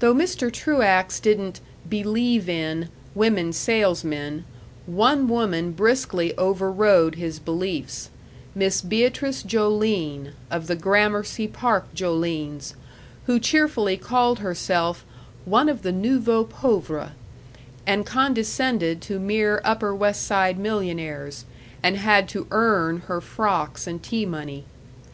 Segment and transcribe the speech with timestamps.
[0.00, 0.52] Though Mr.
[0.52, 4.44] Truax didn't "believe in" women salesmen,
[4.84, 8.10] one woman briskly overrode his beliefs:
[8.54, 12.74] Miss Beatrice Joline, of the Gramercy Park Jolines,
[13.24, 15.06] who cheerfully called herself
[15.46, 17.12] "one of the nouveau pauvre,"
[17.86, 21.46] and condescended to mere Upper West Side millionaires,
[21.82, 24.66] and had to earn her frocks and tea money.